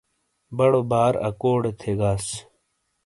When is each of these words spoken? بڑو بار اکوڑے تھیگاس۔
بڑو 0.57 0.81
بار 0.91 1.13
اکوڑے 1.27 1.71
تھیگاس۔ 1.79 2.25